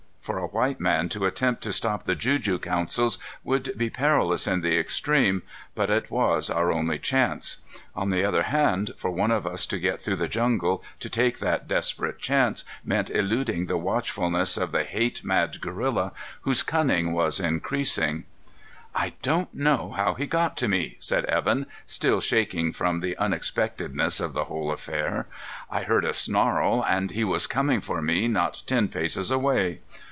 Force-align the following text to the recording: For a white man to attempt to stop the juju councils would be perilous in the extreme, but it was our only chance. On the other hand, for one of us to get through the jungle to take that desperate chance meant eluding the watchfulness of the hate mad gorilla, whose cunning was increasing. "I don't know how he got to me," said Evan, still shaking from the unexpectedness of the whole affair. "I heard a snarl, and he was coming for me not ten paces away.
For 0.23 0.37
a 0.37 0.45
white 0.45 0.79
man 0.79 1.09
to 1.09 1.25
attempt 1.25 1.63
to 1.63 1.73
stop 1.73 2.03
the 2.03 2.13
juju 2.13 2.59
councils 2.59 3.17
would 3.43 3.73
be 3.75 3.89
perilous 3.89 4.45
in 4.45 4.61
the 4.61 4.77
extreme, 4.77 5.41
but 5.73 5.89
it 5.89 6.11
was 6.11 6.47
our 6.47 6.71
only 6.71 6.99
chance. 6.99 7.57
On 7.95 8.11
the 8.11 8.23
other 8.23 8.43
hand, 8.43 8.91
for 8.97 9.09
one 9.09 9.31
of 9.31 9.47
us 9.47 9.65
to 9.65 9.79
get 9.79 9.99
through 9.99 10.17
the 10.17 10.27
jungle 10.27 10.83
to 10.99 11.09
take 11.09 11.39
that 11.39 11.67
desperate 11.67 12.19
chance 12.19 12.63
meant 12.85 13.09
eluding 13.09 13.65
the 13.65 13.77
watchfulness 13.79 14.57
of 14.57 14.71
the 14.71 14.83
hate 14.83 15.23
mad 15.23 15.59
gorilla, 15.59 16.11
whose 16.41 16.61
cunning 16.61 17.13
was 17.13 17.39
increasing. 17.39 18.25
"I 18.93 19.13
don't 19.23 19.51
know 19.55 19.89
how 19.97 20.13
he 20.13 20.27
got 20.27 20.55
to 20.57 20.67
me," 20.67 20.97
said 20.99 21.25
Evan, 21.25 21.65
still 21.87 22.21
shaking 22.21 22.73
from 22.73 22.99
the 22.99 23.17
unexpectedness 23.17 24.19
of 24.19 24.33
the 24.33 24.43
whole 24.45 24.71
affair. 24.71 25.25
"I 25.71 25.81
heard 25.81 26.05
a 26.05 26.13
snarl, 26.13 26.85
and 26.87 27.09
he 27.09 27.23
was 27.23 27.47
coming 27.47 27.81
for 27.81 28.03
me 28.03 28.27
not 28.27 28.61
ten 28.67 28.87
paces 28.87 29.31
away. 29.31 29.79